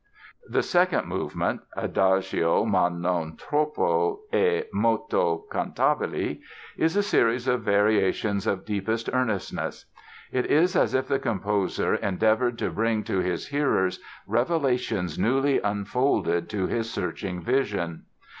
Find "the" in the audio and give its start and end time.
0.49-0.63, 11.07-11.19